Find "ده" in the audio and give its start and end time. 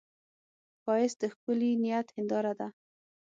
2.59-2.67